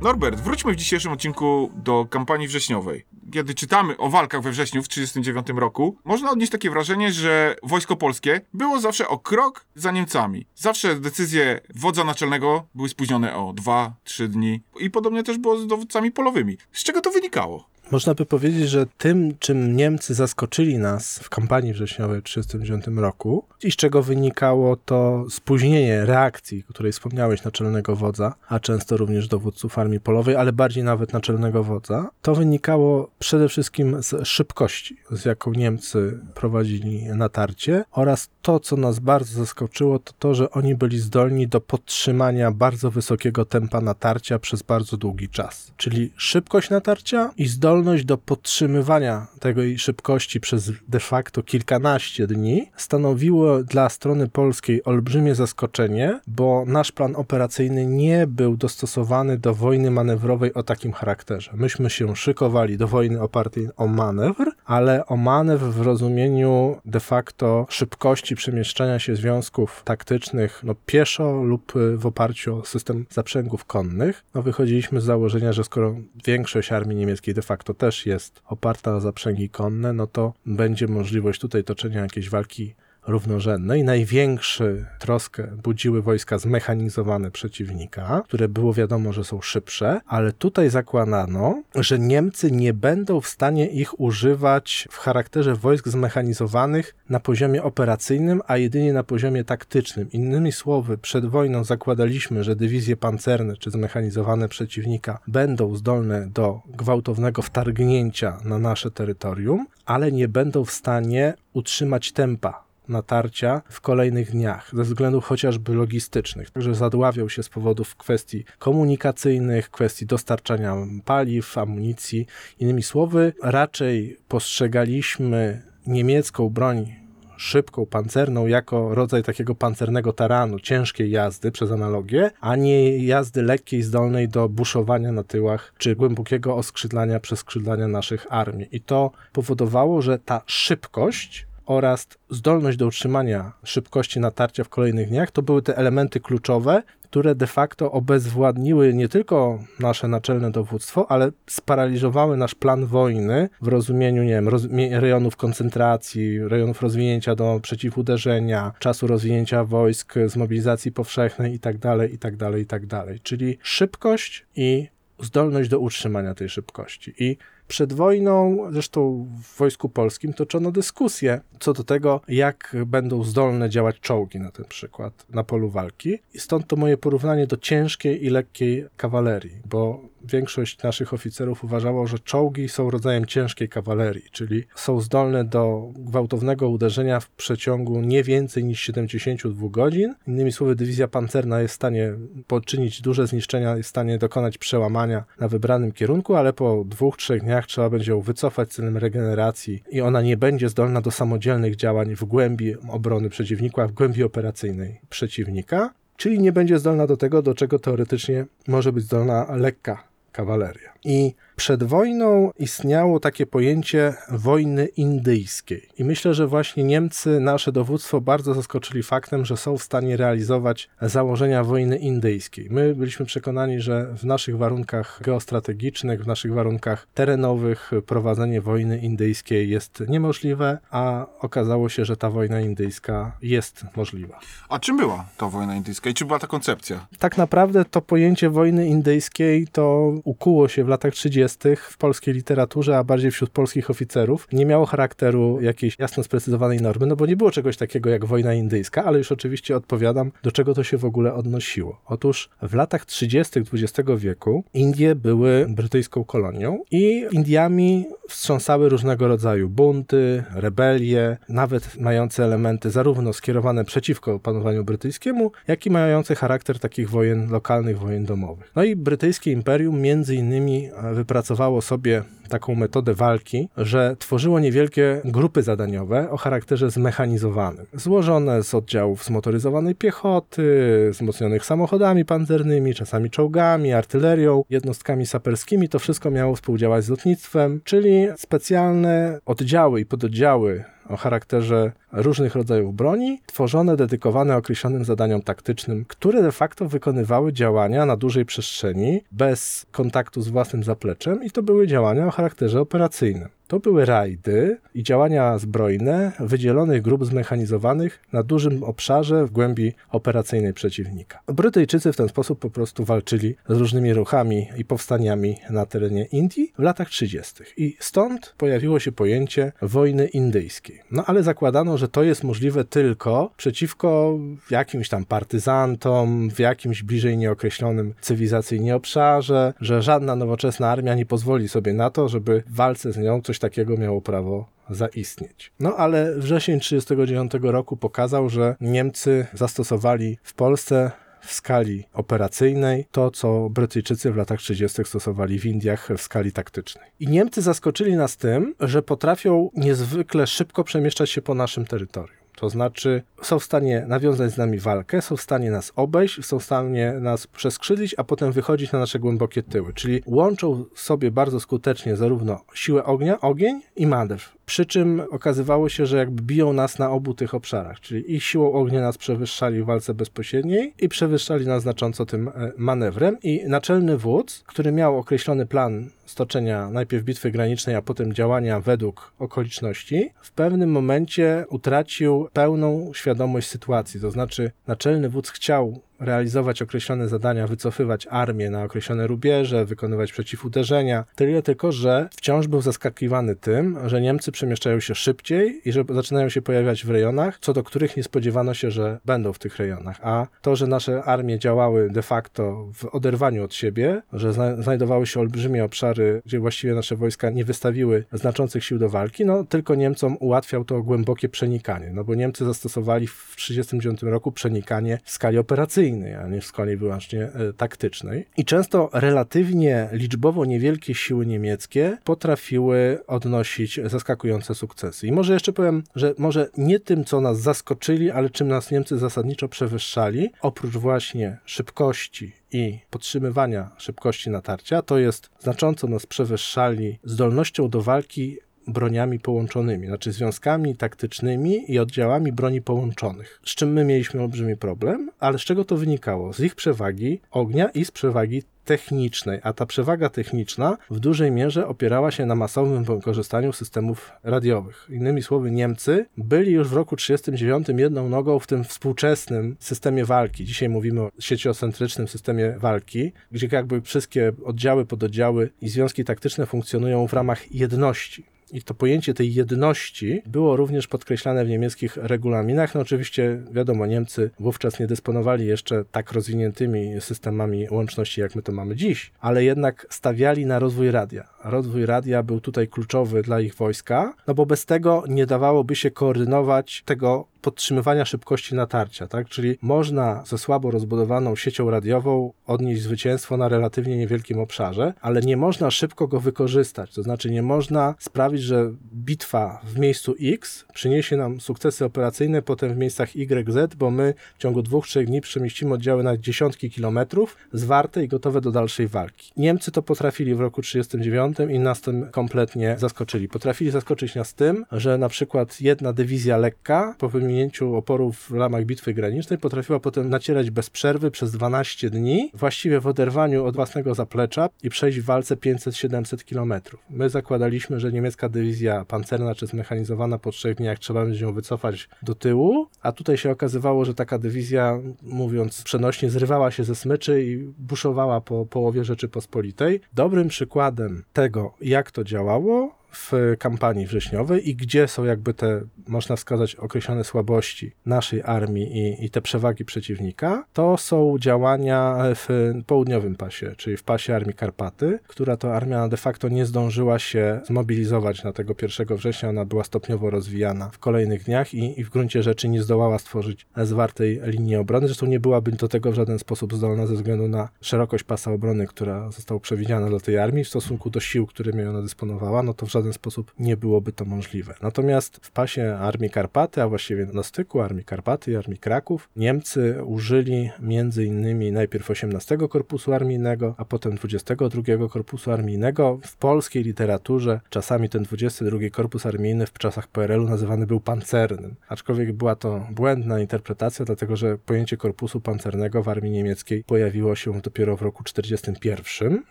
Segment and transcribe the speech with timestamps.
[0.00, 3.04] Norbert, wróćmy w dzisiejszym odcinku do kampanii wrześniowej.
[3.32, 7.96] Kiedy czytamy o walkach we wrześniu w 1939 roku, można odnieść takie wrażenie, że wojsko
[7.96, 10.46] polskie było zawsze o krok za Niemcami.
[10.54, 16.10] Zawsze decyzje wodza naczelnego były spóźnione o 2-3 dni i podobnie też było z dowódcami
[16.10, 16.56] polowymi.
[16.72, 17.68] Z czego to wynikało?
[17.90, 23.44] Można by powiedzieć, że tym, czym Niemcy zaskoczyli nas w kampanii wrześniowej w 1939 roku
[23.62, 29.28] i z czego wynikało to spóźnienie reakcji, o której wspomniałeś, naczelnego wodza, a często również
[29.28, 35.24] dowódców armii polowej, ale bardziej nawet naczelnego wodza, to wynikało przede wszystkim z szybkości, z
[35.24, 40.98] jaką Niemcy prowadzili natarcie oraz to, co nas bardzo zaskoczyło, to to, że oni byli
[40.98, 45.72] zdolni do podtrzymania bardzo wysokiego tempa natarcia przez bardzo długi czas.
[45.76, 52.70] Czyli szybkość natarcia i zdolność zdolność do podtrzymywania tej szybkości przez de facto kilkanaście dni
[52.76, 59.90] stanowiło dla strony polskiej olbrzymie zaskoczenie, bo nasz plan operacyjny nie był dostosowany do wojny
[59.90, 61.50] manewrowej o takim charakterze.
[61.54, 67.66] Myśmy się szykowali do wojny opartej o manewr, ale o manewr w rozumieniu de facto
[67.68, 74.24] szybkości przemieszczania się związków taktycznych no, pieszo lub w oparciu o system zaprzęgów konnych.
[74.34, 75.94] No, wychodziliśmy z założenia, że skoro
[76.26, 80.88] większość armii niemieckiej de facto to też jest oparta na zaprzęgi konne, no to będzie
[80.88, 82.74] możliwość tutaj toczenia jakiejś walki
[83.08, 83.84] równorzędnej.
[83.84, 91.62] Największy troskę budziły wojska zmechanizowane przeciwnika, które było wiadomo, że są szybsze, ale tutaj zakładano,
[91.74, 98.42] że Niemcy nie będą w stanie ich używać w charakterze wojsk zmechanizowanych na poziomie operacyjnym,
[98.46, 100.12] a jedynie na poziomie taktycznym.
[100.12, 107.42] Innymi słowy, przed wojną zakładaliśmy, że dywizje pancerne czy zmechanizowane przeciwnika będą zdolne do gwałtownego
[107.42, 114.70] wtargnięcia na nasze terytorium, ale nie będą w stanie utrzymać tempa natarcia w kolejnych dniach,
[114.72, 116.50] ze względów chociażby logistycznych.
[116.50, 122.26] Także zadławiał się z powodów kwestii komunikacyjnych, kwestii dostarczania paliw, amunicji.
[122.58, 126.94] Innymi słowy, raczej postrzegaliśmy niemiecką broń
[127.38, 133.82] szybką, pancerną, jako rodzaj takiego pancernego taranu, ciężkiej jazdy przez analogię, a nie jazdy lekkiej,
[133.82, 138.68] zdolnej do buszowania na tyłach, czy głębokiego oskrzydlania, przeskrzydlania naszych armii.
[138.72, 145.30] I to powodowało, że ta szybkość oraz zdolność do utrzymania szybkości natarcia w kolejnych dniach,
[145.30, 151.30] to były te elementy kluczowe, które de facto obezwładniły nie tylko nasze naczelne dowództwo, ale
[151.46, 154.48] sparaliżowały nasz plan wojny w rozumieniu, nie wiem,
[154.92, 163.04] rejonów koncentracji, rejonów rozwinięcia do przeciwuderzenia, czasu rozwinięcia wojsk, z mobilizacji powszechnej itd., itd., itd.
[163.22, 164.88] Czyli szybkość i
[165.20, 167.14] zdolność do utrzymania tej szybkości.
[167.18, 167.36] I
[167.68, 174.00] przed wojną, zresztą w Wojsku Polskim, toczono dyskusję co do tego, jak będą zdolne działać
[174.00, 176.18] czołgi na ten przykład na polu walki.
[176.34, 182.06] I stąd to moje porównanie do ciężkiej i lekkiej kawalerii, bo większość naszych oficerów uważało,
[182.06, 188.22] że czołgi są rodzajem ciężkiej kawalerii, czyli są zdolne do gwałtownego uderzenia w przeciągu nie
[188.22, 190.14] więcej niż 72 godzin.
[190.26, 192.12] Innymi słowy, dywizja pancerna jest w stanie
[192.46, 197.42] poczynić duże zniszczenia, jest w stanie dokonać przełamania na wybranym kierunku, ale po dwóch, trzech
[197.42, 202.16] dniach trzeba będzie ją wycofać celem regeneracji i ona nie będzie zdolna do samodzielnych działań
[202.16, 207.54] w głębi obrony przeciwnika, w głębi operacyjnej przeciwnika czyli nie będzie zdolna do tego, do
[207.54, 210.92] czego teoretycznie może być zdolna lekka kawaleria.
[211.04, 215.88] I przed wojną istniało takie pojęcie wojny indyjskiej.
[215.98, 220.88] I myślę, że właśnie Niemcy, nasze dowództwo bardzo zaskoczyli faktem, że są w stanie realizować
[221.02, 222.68] założenia wojny indyjskiej.
[222.70, 229.70] My byliśmy przekonani, że w naszych warunkach geostrategicznych, w naszych warunkach terenowych prowadzenie wojny indyjskiej
[229.70, 234.40] jest niemożliwe, a okazało się, że ta wojna indyjska jest możliwa.
[234.68, 237.06] A czym była ta wojna indyjska i czy była ta koncepcja?
[237.18, 242.98] Tak naprawdę to pojęcie wojny indyjskiej to ukuło się w latach 30 w polskiej literaturze,
[242.98, 247.36] a bardziej wśród polskich oficerów, nie miało charakteru jakiejś jasno sprecyzowanej normy, no bo nie
[247.36, 251.04] było czegoś takiego jak wojna indyjska, ale już oczywiście odpowiadam, do czego to się w
[251.04, 252.00] ogóle odnosiło.
[252.06, 253.60] Otóż w latach 30.
[253.60, 262.44] XX wieku Indie były brytyjską kolonią i Indiami wstrząsały różnego rodzaju bunty, rebelie, nawet mające
[262.44, 268.72] elementy zarówno skierowane przeciwko panowaniu brytyjskiemu, jak i mające charakter takich wojen lokalnych, wojen domowych.
[268.76, 270.77] No i brytyjskie imperium między innymi
[271.14, 278.74] wypracowało sobie taką metodę walki, że tworzyło niewielkie grupy zadaniowe o charakterze zmechanizowanym, złożone z
[278.74, 285.88] oddziałów zmotoryzowanej piechoty, wzmocnionych samochodami pancernymi, czasami czołgami, artylerią, jednostkami saperskimi.
[285.88, 292.94] To wszystko miało współdziałać z lotnictwem, czyli specjalne oddziały i pododdziały o charakterze różnych rodzajów
[292.94, 299.86] broni, tworzone, dedykowane określonym zadaniom taktycznym, które de facto wykonywały działania na dużej przestrzeni, bez
[299.92, 303.48] kontaktu z własnym zapleczem i to były działania o charakterze operacyjnym.
[303.68, 310.74] To były rajdy i działania zbrojne wydzielonych grup zmechanizowanych na dużym obszarze w głębi operacyjnej
[310.74, 311.40] przeciwnika.
[311.46, 316.72] Brytyjczycy w ten sposób po prostu walczyli z różnymi ruchami i powstaniami na terenie Indii
[316.78, 317.54] w latach 30.
[317.76, 321.00] I stąd pojawiło się pojęcie wojny indyjskiej.
[321.10, 324.38] No ale zakładano, że to jest możliwe tylko przeciwko
[324.70, 331.68] jakimś tam partyzantom w jakimś bliżej nieokreślonym cywilizacyjnie obszarze, że żadna nowoczesna armia nie pozwoli
[331.68, 335.72] sobie na to, żeby w walce z nią coś takiego miało prawo zaistnieć.
[335.80, 341.10] No ale wrzesień 1939 roku pokazał, że Niemcy zastosowali w Polsce
[341.40, 345.04] w skali operacyjnej to, co Brytyjczycy w latach 30.
[345.04, 347.10] stosowali w Indiach w skali taktycznej.
[347.20, 352.37] I Niemcy zaskoczyli nas tym, że potrafią niezwykle szybko przemieszczać się po naszym terytorium.
[352.60, 356.58] To znaczy, są w stanie nawiązać z nami walkę, są w stanie nas obejść, są
[356.58, 359.92] w stanie nas przeskrzydlić, a potem wychodzić na nasze głębokie tyły.
[359.92, 364.57] Czyli łączą sobie bardzo skutecznie zarówno siłę ognia, ogień i manewr.
[364.68, 368.72] Przy czym okazywało się, że jakby biją nas na obu tych obszarach, czyli ich siłą
[368.72, 373.36] ognia nas przewyższali w walce bezpośredniej i przewyższali nas znacząco tym e, manewrem.
[373.42, 379.32] I naczelny wódz, który miał określony plan stoczenia najpierw bitwy granicznej, a potem działania według
[379.38, 384.20] okoliczności, w pewnym momencie utracił pełną świadomość sytuacji.
[384.20, 391.24] To znaczy, naczelny wódz chciał realizować określone zadania, wycofywać armię na określone rubieże, wykonywać przeciwuderzenia.
[391.34, 396.48] Tyle tylko, że wciąż był zaskakiwany tym, że Niemcy przemieszczają się szybciej i że zaczynają
[396.48, 400.20] się pojawiać w rejonach, co do których nie spodziewano się, że będą w tych rejonach.
[400.22, 405.40] A to, że nasze armie działały de facto w oderwaniu od siebie, że znajdowały się
[405.40, 410.36] olbrzymie obszary, gdzie właściwie nasze wojska nie wystawiły znaczących sił do walki, no tylko Niemcom
[410.40, 416.07] ułatwiał to głębokie przenikanie, no bo Niemcy zastosowali w 1939 roku przenikanie w skali operacyjnej
[416.16, 418.46] a nie w skali wyłącznie e, taktycznej.
[418.56, 425.26] I często relatywnie liczbowo niewielkie siły niemieckie potrafiły odnosić zaskakujące sukcesy.
[425.26, 429.18] I może jeszcze powiem, że może nie tym, co nas zaskoczyli, ale czym nas Niemcy
[429.18, 437.88] zasadniczo przewyższali, oprócz właśnie szybkości i podtrzymywania szybkości natarcia, to jest znacząco nas przewyższali zdolnością
[437.88, 438.58] do walki
[438.88, 443.60] broniami połączonymi, znaczy związkami taktycznymi i oddziałami broni połączonych.
[443.64, 446.52] Z czym my mieliśmy olbrzymi problem, ale z czego to wynikało?
[446.52, 451.86] Z ich przewagi ognia i z przewagi technicznej, a ta przewaga techniczna w dużej mierze
[451.86, 455.06] opierała się na masowym wykorzystaniu systemów radiowych.
[455.10, 460.64] Innymi słowy, Niemcy byli już w roku 1939 jedną nogą w tym współczesnym systemie walki.
[460.64, 467.26] Dzisiaj mówimy o sieciocentrycznym systemie walki, gdzie jakby wszystkie oddziały, pododdziały i związki taktyczne funkcjonują
[467.26, 468.44] w ramach jedności.
[468.72, 472.94] I to pojęcie tej jedności było również podkreślane w niemieckich regulaminach.
[472.94, 478.72] No oczywiście, wiadomo, Niemcy wówczas nie dysponowali jeszcze tak rozwiniętymi systemami łączności, jak my to
[478.72, 481.48] mamy dziś, ale jednak stawiali na rozwój radia.
[481.64, 486.10] Rozwój radia był tutaj kluczowy dla ich wojska, no bo bez tego nie dawałoby się
[486.10, 489.48] koordynować tego podtrzymywania szybkości natarcia, tak?
[489.48, 495.56] Czyli można ze słabo rozbudowaną siecią radiową odnieść zwycięstwo na relatywnie niewielkim obszarze, ale nie
[495.56, 497.14] można szybko go wykorzystać.
[497.14, 502.94] To znaczy nie można sprawić, że bitwa w miejscu X przyniesie nam sukcesy operacyjne potem
[502.94, 507.56] w miejscach YZ, bo my w ciągu dwóch, trzech dni przemieścimy oddziały na dziesiątki kilometrów,
[507.72, 509.52] zwarte i gotowe do dalszej walki.
[509.56, 513.48] Niemcy to potrafili w roku 1939 i nas tym kompletnie zaskoczyli.
[513.48, 518.84] Potrafili zaskoczyć nas tym, że na przykład jedna dywizja lekka po pominięciu oporów w ramach
[518.84, 524.14] bitwy granicznej potrafiła potem nacierać bez przerwy przez 12 dni, właściwie w oderwaniu od własnego
[524.14, 527.00] zaplecza i przejść w walce 500-700 kilometrów.
[527.10, 532.08] My zakładaliśmy, że niemiecka dywizja pancerna czy zmechanizowana po trzech dniach trzeba będzie ją wycofać
[532.22, 537.44] do tyłu, a tutaj się okazywało, że taka dywizja, mówiąc przenośnie, zrywała się ze smyczy
[537.44, 540.00] i buszowała po połowie Rzeczypospolitej.
[540.12, 546.36] Dobrym przykładem tego, jak to działało, w kampanii wrześniowej i gdzie są jakby te, można
[546.36, 553.36] wskazać, określone słabości naszej armii i, i te przewagi przeciwnika, to są działania w południowym
[553.36, 558.44] pasie, czyli w pasie Armii Karpaty, która to armia de facto nie zdążyła się zmobilizować
[558.44, 562.42] na tego 1 września, ona była stopniowo rozwijana w kolejnych dniach i, i w gruncie
[562.42, 566.74] rzeczy nie zdołała stworzyć zwartej linii obrony, zresztą nie byłaby do tego w żaden sposób
[566.74, 571.10] zdolna ze względu na szerokość pasa obrony, która została przewidziana dla tej armii w stosunku
[571.10, 574.74] do sił, którymi ona dysponowała, no to w żaden sposób nie byłoby to możliwe.
[574.82, 580.04] Natomiast w pasie Armii Karpaty, a właściwie na styku Armii Karpaty i Armii Kraków, Niemcy
[580.04, 586.18] użyli między innymi najpierw 18 Korpusu Armijnego, a potem 22 Korpusu Armijnego.
[586.22, 592.32] W polskiej literaturze czasami ten 22 Korpus Armijny w czasach PRL-u nazywany był pancernym, aczkolwiek
[592.32, 597.96] była to błędna interpretacja, dlatego że pojęcie korpusu pancernego w armii niemieckiej pojawiło się dopiero
[597.96, 599.42] w roku 1941.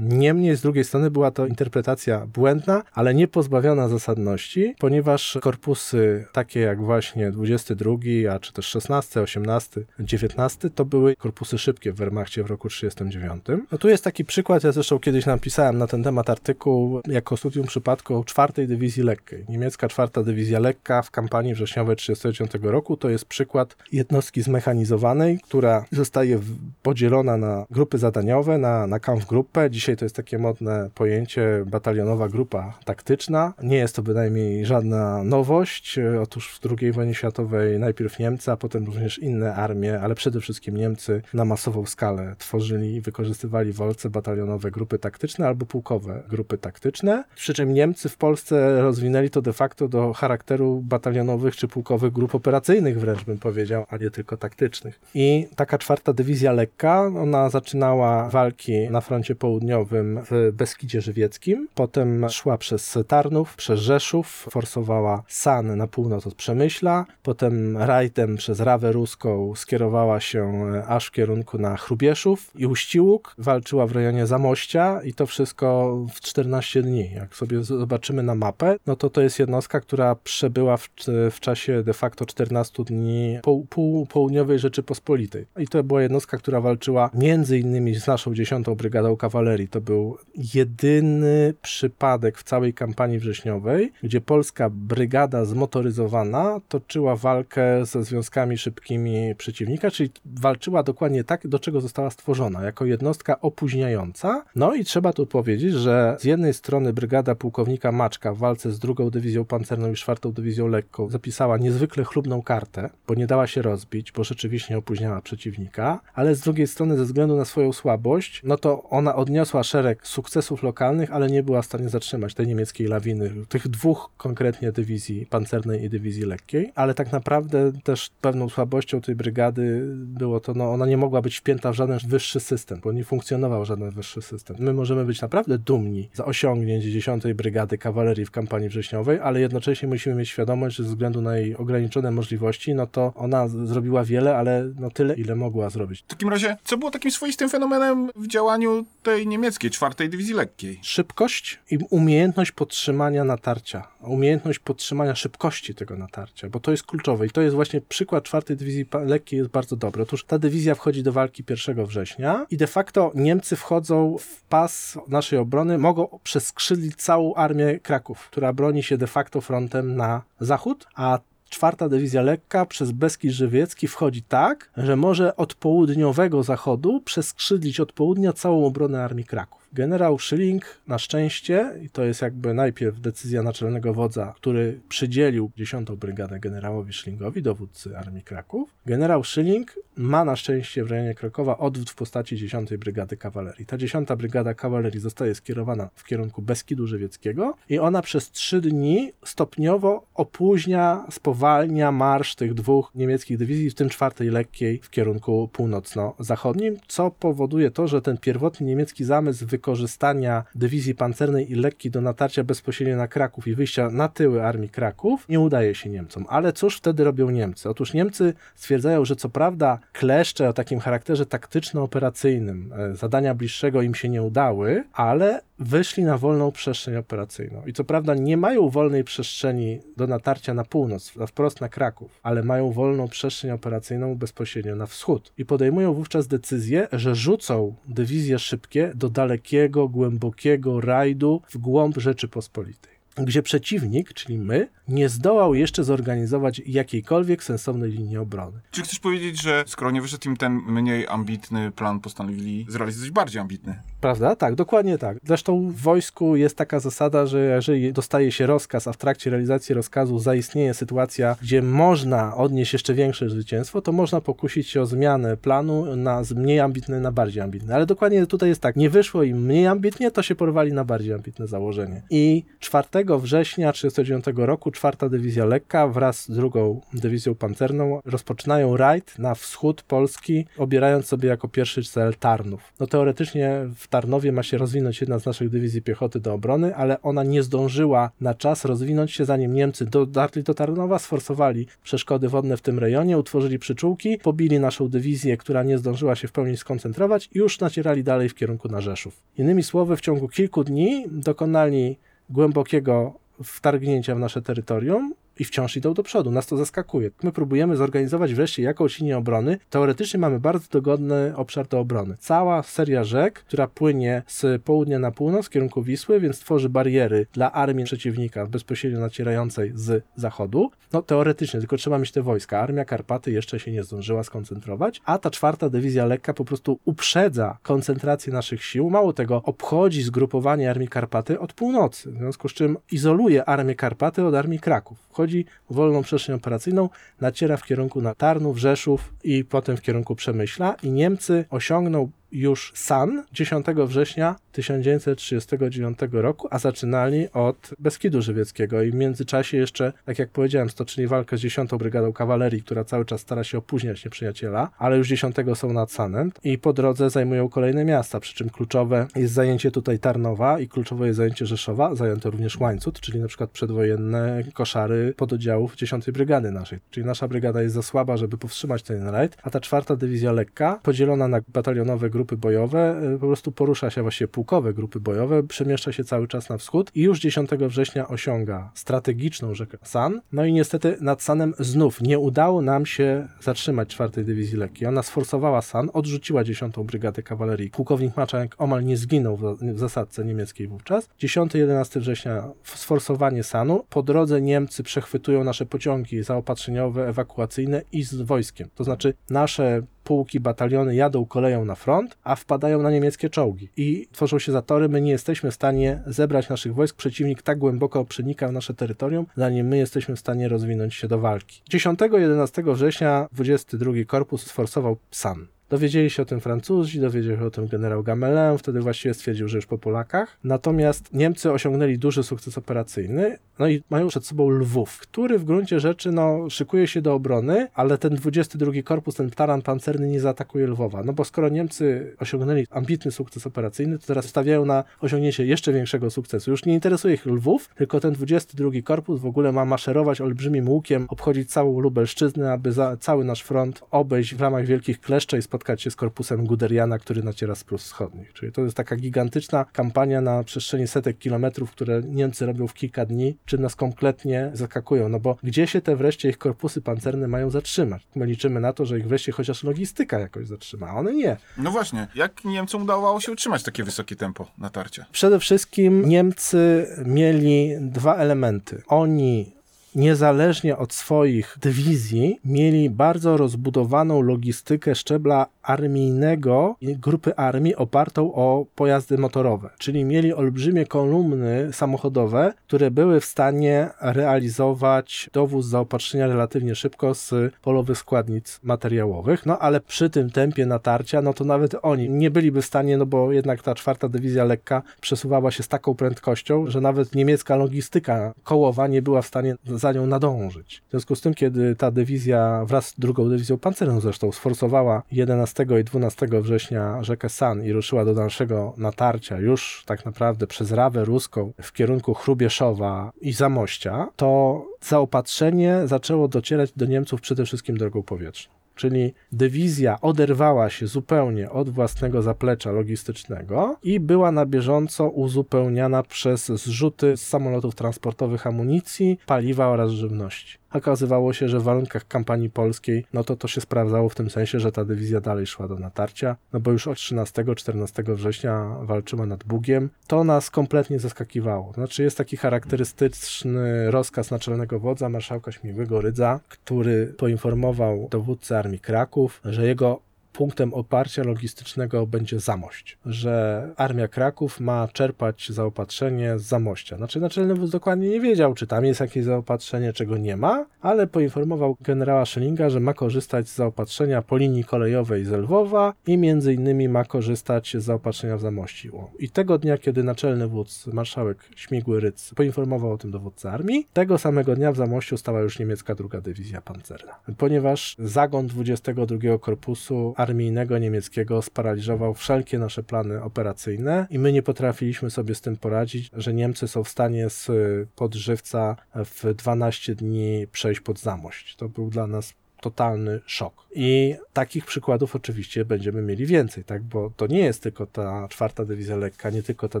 [0.00, 6.60] Niemniej z drugiej strony była to interpretacja błędna, ale nie pozbawiona zasadności, ponieważ korpusy takie
[6.60, 7.96] jak właśnie 22,
[8.34, 13.64] a czy też 16, 18, 19 to były korpusy szybkie w Wehrmachcie w roku 1939.
[13.72, 17.66] No tu jest taki przykład, ja zresztą kiedyś napisałem na ten temat artykuł jako studium
[17.66, 19.44] przypadku czwartej dywizji lekkiej.
[19.48, 25.84] Niemiecka czwarta dywizja lekka w kampanii wrześniowej 1939 roku to jest przykład jednostki zmechanizowanej, która
[25.92, 26.40] zostaje
[26.82, 29.70] podzielona na grupy zadaniowe, na, na kampfgruppę.
[29.70, 33.23] Dzisiaj to jest takie modne pojęcie batalionowa grupa taktyczna.
[33.62, 35.98] Nie jest to bynajmniej żadna nowość.
[36.22, 40.76] Otóż w II wojnie światowej najpierw Niemcy, a potem również inne armie, ale przede wszystkim
[40.76, 47.24] Niemcy na masową skalę tworzyli i wykorzystywali wolce batalionowe grupy taktyczne albo pułkowe grupy taktyczne.
[47.34, 52.34] Przy czym Niemcy w Polsce rozwinęli to de facto do charakteru batalionowych czy pułkowych grup
[52.34, 55.00] operacyjnych wręcz bym powiedział, a nie tylko taktycznych.
[55.14, 62.28] I taka czwarta dywizja lekka, ona zaczynała walki na froncie południowym w Beskidzie Żywieckim, potem
[62.28, 68.92] szła przez Tarnów, przez Rzeszów, forsowała San na północ od Przemyśla, potem rajdem przez Rawę
[68.92, 75.14] Ruską skierowała się aż w kierunku na Chrubieszów i Uściłuk, walczyła w rejonie Zamościa i
[75.14, 77.10] to wszystko w 14 dni.
[77.14, 80.88] Jak sobie zobaczymy na mapę, no to to jest jednostka, która przebyła w,
[81.30, 85.46] w czasie de facto 14 dni pół, pół południowej Rzeczypospolitej.
[85.58, 89.68] I to była jednostka, która walczyła między innymi z naszą 10 Brygadą Kawalerii.
[89.68, 90.18] To był
[90.54, 99.34] jedyny przypadek w całej kampanii wrześniowej, gdzie polska brygada zmotoryzowana toczyła walkę ze związkami szybkimi
[99.34, 104.44] przeciwnika, czyli walczyła dokładnie tak, do czego została stworzona, jako jednostka opóźniająca.
[104.56, 108.78] No i trzeba tu powiedzieć, że z jednej strony brygada pułkownika Maczka w walce z
[108.78, 113.62] drugą dywizją pancerną i czwartą dywizją lekką zapisała niezwykle chlubną kartę, bo nie dała się
[113.62, 118.56] rozbić, bo rzeczywiście opóźniała przeciwnika, ale z drugiej strony ze względu na swoją słabość, no
[118.56, 123.30] to ona odniosła szereg sukcesów lokalnych, ale nie była w stanie zatrzymać tej niemieckiej lawiny,
[123.48, 129.14] tych dwóch konkretnie dywizji pancernej i dywizji lekkiej, ale tak naprawdę też pewną słabością tej
[129.14, 133.04] brygady było to, no ona nie mogła być wpięta w żaden wyższy system, bo nie
[133.04, 134.56] funkcjonował żaden wyższy system.
[134.58, 139.88] My możemy być naprawdę dumni za osiągnięcie 10 Brygady Kawalerii w kampanii wrześniowej, ale jednocześnie
[139.88, 144.36] musimy mieć świadomość, że ze względu na jej ograniczone możliwości, no to ona zrobiła wiele,
[144.36, 146.00] ale no tyle, ile mogła zrobić.
[146.00, 150.78] W takim razie, co było takim swoistym fenomenem w działaniu tej niemieckiej czwartej dywizji lekkiej?
[150.82, 152.52] Szybkość i umiejętność
[152.84, 157.80] podtrzymania natarcia, umiejętność podtrzymania szybkości tego natarcia, bo to jest kluczowe i to jest właśnie
[157.80, 160.02] przykład czwartej dywizji lekkiej jest bardzo dobry.
[160.02, 164.98] Otóż ta dywizja wchodzi do walki 1 września i de facto Niemcy wchodzą w pas
[165.08, 170.86] naszej obrony, mogą przeskrzydlić całą armię Kraków, która broni się de facto frontem na zachód,
[170.94, 177.80] a czwarta dywizja lekka przez Beskid Żywiecki wchodzi tak, że może od południowego zachodu przeskrzydlić
[177.80, 179.63] od południa całą obronę armii Kraków.
[179.74, 185.88] Generał Schilling na szczęście, i to jest jakby najpierw decyzja naczelnego wodza, który przydzielił 10
[185.90, 188.74] Brygadę generałowi Schillingowi, dowódcy Armii Kraków.
[188.86, 193.66] Generał Schilling ma na szczęście w rejonie Krakowa odwód w postaci 10 Brygady Kawalerii.
[193.66, 199.12] Ta 10 Brygada Kawalerii zostaje skierowana w kierunku Beskidu Żywieckiego i ona przez trzy dni
[199.24, 206.76] stopniowo opóźnia, spowalnia marsz tych dwóch niemieckich dywizji, w tym czwartej lekkiej w kierunku północno-zachodnim,
[206.88, 212.44] co powoduje to, że ten pierwotny niemiecki zamysł wykorzystania dywizji pancernej i lekkiej do natarcia
[212.44, 216.26] bezpośrednio na Kraków i wyjścia na tyły armii Kraków nie udaje się Niemcom.
[216.28, 217.68] Ale cóż wtedy robią Niemcy?
[217.68, 223.94] Otóż Niemcy stwierdzają, że co prawda kleszcze o takim charakterze taktyczno-operacyjnym, e, zadania bliższego im
[223.94, 227.62] się nie udały, ale wyszli na wolną przestrzeń operacyjną.
[227.66, 232.42] I co prawda nie mają wolnej przestrzeni do natarcia na północ, wprost na Kraków, ale
[232.42, 235.32] mają wolną przestrzeń operacyjną bezpośrednio na wschód.
[235.38, 239.53] I podejmują wówczas decyzję, że rzucą dywizje szybkie do dalekiego,
[239.88, 242.93] głębokiego rajdu w głąb Rzeczypospolitej.
[243.16, 248.60] Gdzie przeciwnik, czyli my, nie zdołał jeszcze zorganizować jakiejkolwiek sensownej linii obrony.
[248.70, 253.40] Czy chcesz powiedzieć, że skoro nie wyszedł im ten mniej ambitny plan, postanowili zrealizować bardziej
[253.40, 253.78] ambitny?
[254.00, 254.36] Prawda?
[254.36, 255.18] Tak, dokładnie tak.
[255.24, 259.74] Zresztą w wojsku jest taka zasada, że jeżeli dostaje się rozkaz, a w trakcie realizacji
[259.74, 265.36] rozkazu zaistnieje sytuacja, gdzie można odnieść jeszcze większe zwycięstwo, to można pokusić się o zmianę
[265.36, 267.74] planu na z mniej ambitny na bardziej ambitny.
[267.74, 271.14] Ale dokładnie tutaj jest tak, nie wyszło im mniej ambitnie, to się porwali na bardziej
[271.14, 272.02] ambitne założenie.
[272.10, 279.18] I 4 września 1939 roku czwarta dywizja lekka wraz z drugą dywizją pancerną rozpoczynają rajd
[279.18, 282.72] na wschód Polski, obierając sobie jako pierwszy cel Tarnów.
[282.80, 287.02] No teoretycznie w Tarnowie ma się rozwinąć jedna z naszych dywizji piechoty do obrony, ale
[287.02, 292.56] ona nie zdążyła na czas rozwinąć się, zanim Niemcy dotarli do Tarnowa, sforsowali przeszkody wodne
[292.56, 297.30] w tym rejonie, utworzyli przyczółki, pobili naszą dywizję, która nie zdążyła się w pełni skoncentrować
[297.34, 299.22] i już nacierali dalej w kierunku na Rzeszów.
[299.38, 301.96] Innymi słowy, w ciągu kilku dni dokonali
[302.30, 303.14] głębokiego
[303.44, 306.30] wtargnięcia w nasze terytorium i wciąż idą do przodu.
[306.30, 307.10] Nas to zaskakuje.
[307.22, 309.58] My próbujemy zorganizować wreszcie jakąś linię obrony.
[309.70, 312.16] Teoretycznie mamy bardzo dogodny obszar do obrony.
[312.20, 317.26] Cała seria rzek, która płynie z południa na północ w kierunku Wisły, więc tworzy bariery
[317.32, 320.70] dla armii przeciwnika bezpośrednio nacierającej z zachodu.
[320.92, 322.60] No teoretycznie, tylko trzeba mieć te wojska.
[322.60, 327.58] Armia Karpaty jeszcze się nie zdążyła skoncentrować, a ta czwarta dywizja lekka po prostu uprzedza
[327.62, 328.90] koncentrację naszych sił.
[328.90, 334.24] Mało tego, obchodzi zgrupowanie armii Karpaty od północy, w związku z czym izoluje armię Karpaty
[334.24, 335.08] od armii Kraków.
[335.24, 336.88] Wchodzi w wolną przestrzeń operacyjną,
[337.20, 342.72] naciera w kierunku na Tarnów, Rzeszów i potem w kierunku Przemyśla i Niemcy osiągną już
[342.74, 348.82] San 10 września 1939 roku, a zaczynali od Beskidu Żywieckiego.
[348.82, 353.04] I w międzyczasie jeszcze, tak jak powiedziałem, stoczyli walkę z 10 Brygadą Kawalerii, która cały
[353.04, 356.32] czas stara się opóźniać nieprzyjaciela, ale już 10 są nad Sanem.
[356.44, 361.06] I po drodze zajmują kolejne miasta, przy czym kluczowe jest zajęcie tutaj Tarnowa i kluczowe
[361.06, 366.78] jest zajęcie Rzeszowa, zajęto również Łańcut, czyli na przykład przedwojenne koszary pododdziałów 10 Brygady naszej,
[366.90, 370.80] czyli nasza brygada jest za słaba, żeby powstrzymać ten rajd, a ta czwarta dywizja lekka,
[370.82, 375.92] podzielona na batalionowe grupy bojowe, y, po prostu porusza się właściwie pułkowe grupy bojowe, przemieszcza
[375.92, 380.20] się cały czas na wschód i już 10 września osiąga strategiczną rzekę San.
[380.32, 384.88] No i niestety nad Sanem znów nie udało nam się zatrzymać czwartej dywizji lekkiej.
[384.88, 387.70] Ona sforsowała San, odrzuciła 10 brygadę kawalerii.
[387.70, 391.08] Pułkownik Maczank omal nie zginął w zasadce niemieckiej wówczas.
[391.20, 393.84] 10-11 września sforsowanie Sanu.
[393.90, 398.68] Po drodze Niemcy przechwytują nasze pociągi zaopatrzeniowe, ewakuacyjne i z wojskiem.
[398.74, 404.08] To znaczy nasze pułki, bataliony jadą koleją na front, a wpadają na niemieckie czołgi i
[404.12, 404.88] tworzą się zatory.
[404.88, 406.96] My nie jesteśmy w stanie zebrać naszych wojsk.
[406.96, 411.18] Przeciwnik tak głęboko przenika w nasze terytorium, zanim my jesteśmy w stanie rozwinąć się do
[411.18, 411.62] walki.
[411.70, 415.46] 10-11 września 22 Korpus sforsował San.
[415.70, 419.58] Dowiedzieli się o tym Francuzi, dowiedział się o tym generał Gamelin, wtedy właściwie stwierdził, że
[419.58, 420.38] już po Polakach.
[420.44, 425.80] Natomiast Niemcy osiągnęli duży sukces operacyjny, no i mają przed sobą Lwów, który w gruncie
[425.80, 430.66] rzeczy no, szykuje się do obrony, ale ten 22 korpus, ten taran pancerny nie zaatakuje
[430.66, 431.02] Lwowa.
[431.02, 436.10] No bo skoro Niemcy osiągnęli ambitny sukces operacyjny, to teraz stawiają na osiągnięcie jeszcze większego
[436.10, 436.50] sukcesu.
[436.50, 441.06] Już nie interesuje ich Lwów, tylko ten 22 korpus w ogóle ma maszerować olbrzymim łukiem,
[441.08, 445.96] obchodzić całą Lubelszczyznę, aby cały nasz front obejść w ramach wielkich kleszczy spotkać się z
[445.96, 448.32] korpusem Guderiana, który naciera z Prus Wschodnich.
[448.32, 453.06] Czyli to jest taka gigantyczna kampania na przestrzeni setek kilometrów, które Niemcy robią w kilka
[453.06, 455.08] dni, czym nas kompletnie zaskakują.
[455.08, 458.02] No bo gdzie się te wreszcie ich korpusy pancerne mają zatrzymać?
[458.14, 461.36] My liczymy na to, że ich wreszcie chociaż logistyka jakoś zatrzyma, a one nie.
[461.58, 465.06] No właśnie, jak Niemcom udawało się utrzymać takie wysokie tempo natarcia?
[465.12, 468.82] Przede wszystkim Niemcy mieli dwa elementy.
[468.86, 469.53] Oni
[469.94, 479.18] niezależnie od swoich dywizji, mieli bardzo rozbudowaną logistykę szczebla armijnego grupy armii opartą o pojazdy
[479.18, 479.70] motorowe.
[479.78, 487.54] Czyli mieli olbrzymie kolumny samochodowe, które były w stanie realizować dowóz zaopatrzenia relatywnie szybko z
[487.62, 489.46] polowych składnic materiałowych.
[489.46, 493.06] No ale przy tym tempie natarcia, no to nawet oni nie byliby w stanie, no
[493.06, 498.34] bo jednak ta czwarta dywizja lekka przesuwała się z taką prędkością, że nawet niemiecka logistyka
[498.44, 500.82] kołowa nie była w stanie za nią nadążyć.
[500.88, 505.66] W związku z tym, kiedy ta dywizja wraz z drugą dywizją pancerną zresztą sforsowała 11
[505.80, 511.04] i 12 września rzekę San i ruszyła do dalszego natarcia już tak naprawdę przez Rawę
[511.04, 518.02] Ruską w kierunku Chrubieszowa i Zamościa, to zaopatrzenie zaczęło docierać do Niemców przede wszystkim drogą
[518.02, 526.02] powietrzną czyli dywizja oderwała się zupełnie od własnego zaplecza logistycznego i była na bieżąco uzupełniana
[526.02, 530.58] przez zrzuty z samolotów transportowych amunicji, paliwa oraz żywności.
[530.74, 534.60] Okazywało się, że w warunkach kampanii polskiej, no to to się sprawdzało w tym sensie,
[534.60, 539.44] że ta dywizja dalej szła do natarcia, no bo już od 13-14 września walczyła nad
[539.44, 539.90] Bugiem.
[540.06, 541.72] To nas kompletnie zaskakiwało.
[541.72, 549.40] Znaczy jest taki charakterystyczny rozkaz naczelnego wodza, marszałka Śmigłego Rydza, który poinformował dowódcę Armii Kraków,
[549.44, 550.00] że jego
[550.34, 556.96] punktem oparcia logistycznego będzie Zamość, że Armia Kraków ma czerpać zaopatrzenie z Zamościa.
[556.96, 561.06] Znaczy naczelny wódz dokładnie nie wiedział, czy tam jest jakieś zaopatrzenie, czego nie ma, ale
[561.06, 566.54] poinformował generała Schellinga, że ma korzystać z zaopatrzenia po linii kolejowej z Lwowa i między
[566.54, 568.90] innymi ma korzystać z zaopatrzenia w Zamości.
[569.18, 574.18] I tego dnia, kiedy naczelny wódz, marszałek Śmigły Rydz poinformował o tym dowódcę armii, tego
[574.18, 577.12] samego dnia w Zamościu stała już niemiecka druga dywizja pancerna.
[577.38, 585.10] Ponieważ zagon 22 Korpusu armijnego niemieckiego sparaliżował wszelkie nasze plany operacyjne i my nie potrafiliśmy
[585.10, 587.50] sobie z tym poradzić, że Niemcy są w stanie z
[587.96, 591.56] podżywca w 12 dni przejść pod Zamość.
[591.56, 593.64] To był dla nas totalny szok.
[593.74, 596.82] I takich przykładów oczywiście będziemy mieli więcej, tak?
[596.82, 599.80] Bo to nie jest tylko ta czwarta dywizja lekka, nie tylko ta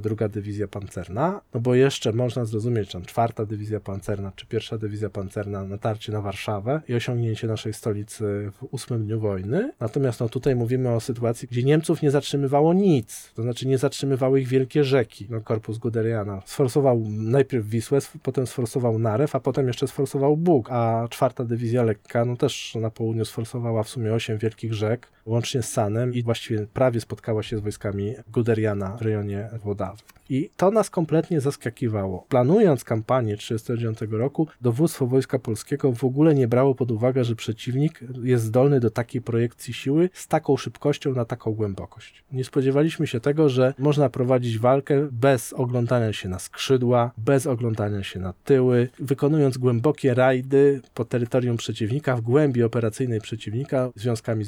[0.00, 5.10] druga dywizja pancerna, no bo jeszcze można zrozumieć, tam czwarta dywizja pancerna czy pierwsza dywizja
[5.10, 9.72] pancerna natarcie na Warszawę i osiągnięcie naszej stolicy w ósmym dniu wojny.
[9.80, 14.40] Natomiast no tutaj mówimy o sytuacji, gdzie Niemców nie zatrzymywało nic, to znaczy nie zatrzymywały
[14.40, 15.26] ich wielkie rzeki.
[15.30, 21.08] No, korpus Guderiana sforsował najpierw Wisłę, potem sforsował Narew, a potem jeszcze sforsował Bóg, a
[21.10, 25.72] czwarta dywizja lekka, no też na południu sforsowała w sumie osiem wielkich rzek, łącznie z
[25.72, 30.02] Sanem i właściwie prawie spotkała się z wojskami Guderiana w rejonie Włodawy.
[30.28, 32.26] I to nas kompletnie zaskakiwało.
[32.28, 38.00] Planując kampanię 1939 roku, dowództwo Wojska Polskiego w ogóle nie brało pod uwagę, że przeciwnik
[38.22, 42.24] jest zdolny do takiej projekcji siły z taką szybkością na taką głębokość.
[42.32, 48.02] Nie spodziewaliśmy się tego, że można prowadzić walkę bez oglądania się na skrzydła, bez oglądania
[48.02, 54.44] się na tyły, wykonując głębokie rajdy po terytorium przeciwnika w głębi operacyjnej przeciwnika związkami